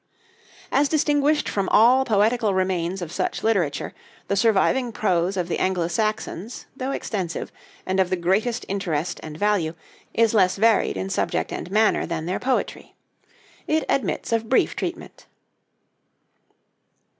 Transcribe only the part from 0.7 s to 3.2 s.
As distinguished from all poetical remains of